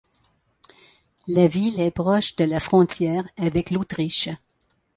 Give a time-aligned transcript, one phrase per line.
[1.27, 4.29] La ville est proche de la frontière avec l’Autriche.